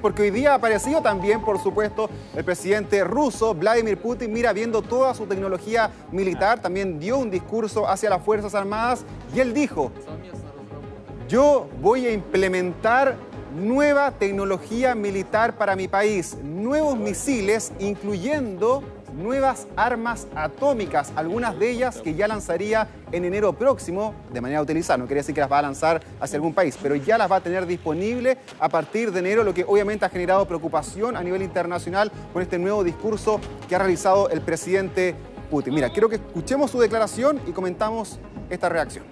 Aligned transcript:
porque 0.00 0.22
hoy 0.22 0.30
día 0.30 0.52
ha 0.52 0.54
aparecido 0.56 1.00
también, 1.02 1.42
por 1.42 1.58
supuesto, 1.58 2.08
el 2.34 2.44
presidente 2.44 3.04
ruso, 3.04 3.54
Vladimir 3.54 3.98
Putin, 3.98 4.32
mira, 4.32 4.52
viendo 4.52 4.82
toda 4.82 5.14
su 5.14 5.26
tecnología 5.26 5.90
militar, 6.10 6.60
también 6.60 6.98
dio 6.98 7.18
un 7.18 7.30
discurso 7.30 7.88
hacia 7.88 8.10
las 8.10 8.22
Fuerzas 8.22 8.54
Armadas 8.54 9.04
y 9.34 9.40
él 9.40 9.54
dijo, 9.54 9.92
yo 11.28 11.68
voy 11.80 12.06
a 12.06 12.12
implementar 12.12 13.16
nueva 13.54 14.12
tecnología 14.12 14.94
militar 14.94 15.56
para 15.56 15.76
mi 15.76 15.88
país, 15.88 16.36
nuevos 16.42 16.96
misiles, 16.96 17.72
incluyendo 17.78 18.82
nuevas 19.14 19.66
armas 19.76 20.26
atómicas, 20.34 21.12
algunas 21.16 21.58
de 21.58 21.70
ellas 21.70 22.00
que 22.00 22.14
ya 22.14 22.28
lanzaría 22.28 22.88
en 23.12 23.24
enero 23.24 23.52
próximo 23.52 24.14
de 24.32 24.40
manera 24.40 24.62
utilizada. 24.62 24.98
No 24.98 25.06
quiere 25.06 25.20
decir 25.20 25.34
que 25.34 25.40
las 25.40 25.50
va 25.50 25.58
a 25.58 25.62
lanzar 25.62 26.00
hacia 26.20 26.36
algún 26.36 26.54
país, 26.54 26.78
pero 26.80 26.94
ya 26.94 27.18
las 27.18 27.30
va 27.30 27.36
a 27.36 27.40
tener 27.40 27.66
disponible 27.66 28.38
a 28.58 28.68
partir 28.68 29.12
de 29.12 29.18
enero, 29.18 29.42
lo 29.42 29.54
que 29.54 29.64
obviamente 29.64 30.04
ha 30.04 30.08
generado 30.08 30.46
preocupación 30.46 31.16
a 31.16 31.22
nivel 31.22 31.42
internacional 31.42 32.10
con 32.32 32.42
este 32.42 32.58
nuevo 32.58 32.84
discurso 32.84 33.40
que 33.68 33.74
ha 33.74 33.78
realizado 33.78 34.28
el 34.30 34.40
presidente 34.40 35.14
Putin. 35.50 35.74
Mira, 35.74 35.90
quiero 35.90 36.08
que 36.08 36.16
escuchemos 36.16 36.70
su 36.70 36.78
declaración 36.78 37.40
y 37.46 37.52
comentamos 37.52 38.20
esta 38.48 38.68
reacción. 38.68 39.04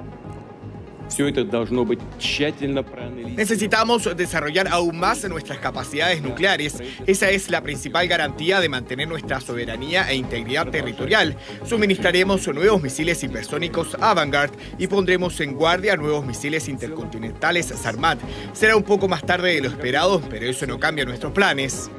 Necesitamos 3.36 4.16
desarrollar 4.16 4.68
aún 4.68 4.98
más 4.98 5.28
nuestras 5.28 5.58
capacidades 5.58 6.22
nucleares. 6.22 6.82
Esa 7.06 7.30
es 7.30 7.50
la 7.50 7.62
principal 7.62 8.06
garantía 8.08 8.60
de 8.60 8.68
mantener 8.68 9.08
nuestra 9.08 9.40
soberanía 9.40 10.10
e 10.10 10.16
integridad 10.16 10.68
territorial. 10.68 11.36
Suministraremos 11.64 12.46
nuevos 12.48 12.82
misiles 12.82 13.22
hipersónicos 13.22 13.96
Avangard 14.00 14.52
y 14.78 14.86
pondremos 14.86 15.40
en 15.40 15.54
guardia 15.54 15.96
nuevos 15.96 16.24
misiles 16.24 16.68
intercontinentales 16.68 17.66
Sarmat. 17.66 18.18
Será 18.52 18.76
un 18.76 18.82
poco 18.82 19.09
más 19.09 19.24
tarde 19.24 19.54
de 19.54 19.60
lo 19.62 19.68
esperado, 19.68 20.20
pero 20.28 20.46
eso 20.46 20.66
no 20.66 20.78
cambia 20.78 21.04
nuestros 21.04 21.32
planes. 21.32 21.90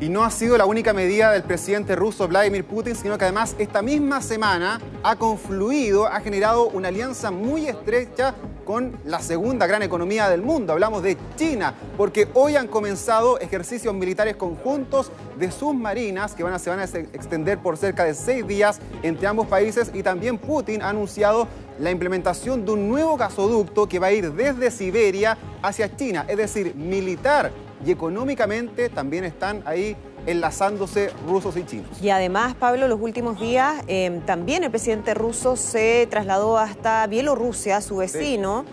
Y 0.00 0.08
no 0.08 0.24
ha 0.24 0.30
sido 0.30 0.56
la 0.56 0.64
única 0.64 0.94
medida 0.94 1.30
del 1.30 1.42
presidente 1.42 1.94
ruso 1.94 2.26
Vladimir 2.26 2.64
Putin, 2.64 2.96
sino 2.96 3.18
que 3.18 3.24
además 3.24 3.54
esta 3.58 3.82
misma 3.82 4.22
semana 4.22 4.80
ha 5.02 5.16
confluido, 5.16 6.06
ha 6.06 6.20
generado 6.20 6.68
una 6.68 6.88
alianza 6.88 7.30
muy 7.30 7.66
estrecha 7.66 8.34
con 8.64 8.96
la 9.04 9.20
segunda 9.20 9.66
gran 9.66 9.82
economía 9.82 10.30
del 10.30 10.40
mundo. 10.40 10.72
Hablamos 10.72 11.02
de 11.02 11.18
China, 11.36 11.74
porque 11.98 12.28
hoy 12.32 12.56
han 12.56 12.66
comenzado 12.66 13.38
ejercicios 13.40 13.92
militares 13.92 14.36
conjuntos 14.36 15.12
de 15.38 15.50
submarinas 15.50 16.34
que 16.34 16.44
van 16.44 16.54
a, 16.54 16.58
se 16.58 16.70
van 16.70 16.80
a 16.80 16.84
extender 16.84 17.58
por 17.58 17.76
cerca 17.76 18.04
de 18.04 18.14
seis 18.14 18.46
días 18.46 18.80
entre 19.02 19.26
ambos 19.26 19.48
países 19.48 19.90
y 19.92 20.02
también 20.02 20.38
Putin 20.38 20.80
ha 20.80 20.88
anunciado 20.88 21.46
la 21.78 21.90
implementación 21.90 22.64
de 22.64 22.72
un 22.72 22.88
nuevo 22.88 23.18
gasoducto 23.18 23.86
que 23.86 23.98
va 23.98 24.06
a 24.06 24.12
ir 24.12 24.32
desde 24.32 24.70
Siberia 24.70 25.36
hacia 25.60 25.94
China, 25.94 26.24
es 26.26 26.38
decir, 26.38 26.74
militar 26.74 27.52
y 27.84 27.90
económicamente 27.90 28.88
también 28.88 29.24
están 29.24 29.62
ahí 29.66 29.96
enlazándose 30.26 31.10
rusos 31.26 31.56
y 31.56 31.64
chinos. 31.64 32.02
Y 32.02 32.10
además, 32.10 32.54
Pablo, 32.54 32.88
los 32.88 33.00
últimos 33.00 33.40
días 33.40 33.82
em, 33.86 34.20
también 34.20 34.64
el 34.64 34.70
presidente 34.70 35.14
ruso 35.14 35.56
se 35.56 36.06
trasladó 36.10 36.58
hasta 36.58 37.06
Bielorrusia, 37.06 37.80
su 37.80 37.96
vecino. 37.96 38.64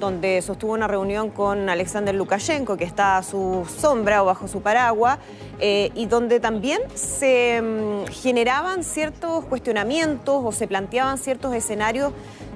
donde 0.00 0.42
sostuvo 0.42 0.72
una 0.72 0.88
reunión 0.88 1.30
con 1.30 1.68
Alexander 1.68 2.12
Lukashenko, 2.12 2.76
que 2.76 2.82
está 2.82 3.18
a 3.18 3.22
su 3.22 3.64
sombra 3.78 4.24
o 4.24 4.26
bajo 4.26 4.48
su 4.48 4.60
paraguas, 4.60 5.18
eh, 5.60 5.92
y 5.94 6.06
donde 6.06 6.40
también 6.40 6.80
se 6.92 7.58
em, 7.58 8.04
generaban 8.08 8.82
ciertos 8.82 9.44
cuestionamientos 9.44 10.42
o 10.44 10.50
se 10.50 10.66
planteaban 10.66 11.18
ciertos 11.18 11.54
escenarios 11.54 12.12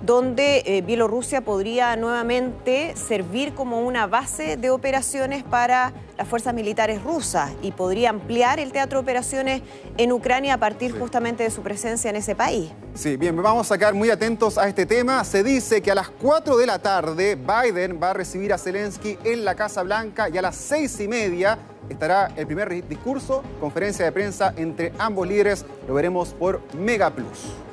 donde 0.07 0.63
eh, 0.65 0.83
Bielorrusia 0.83 1.41
podría 1.41 1.97
nuevamente 1.97 2.95
servir 2.95 3.55
como 3.55 3.81
una 3.81 4.07
base 4.07 4.57
de 4.57 4.71
operaciones 4.71 5.43
para 5.43 5.93
las 6.17 6.29
fuerzas 6.29 6.55
militares 6.55 7.03
rusas 7.03 7.51
y 7.61 7.73
podría 7.73 8.11
ampliar 8.11 8.61
el 8.61 8.71
teatro 8.71 9.01
de 9.01 9.03
operaciones 9.03 9.63
en 9.99 10.13
Ucrania 10.13 10.55
a 10.55 10.59
partir 10.59 10.97
justamente 10.97 11.43
de 11.43 11.51
su 11.51 11.63
presencia 11.63 12.09
en 12.09 12.17
ese 12.17 12.37
país. 12.37 12.71
Sí, 12.95 13.17
bien, 13.17 13.37
vamos 13.37 13.67
a 13.67 13.75
sacar 13.75 13.95
muy 13.95 14.09
atentos 14.09 14.57
a 14.59 14.69
este 14.69 14.87
tema. 14.87 15.25
Se 15.25 15.43
dice 15.43 15.83
que 15.83 15.91
a 15.91 15.97
las 15.97 16.09
4 16.09 16.57
de 16.57 16.67
la 16.67 16.79
tarde 16.79 17.35
Biden 17.35 17.99
va 18.01 18.11
a 18.11 18.15
recibir 18.15 18.53
a 18.53 18.59
Zelensky 18.59 19.19
en 19.25 19.45
la 19.45 19.57
Casa 19.57 19.83
Blanca 19.83 20.29
y 20.29 20.39
a 20.39 20.43
las 20.43 20.55
6 20.55 21.01
y 21.01 21.09
media 21.09 21.59
estará 21.89 22.33
el 22.37 22.47
primer 22.47 22.87
discurso, 22.89 23.43
conferencia 23.61 24.05
de 24.05 24.13
prensa 24.13 24.55
entre 24.57 24.93
ambos 24.99 25.27
líderes. 25.27 25.67
Lo 25.89 25.95
veremos 25.95 26.29
por 26.29 26.61
Mega 26.75 27.11
Plus. 27.11 27.67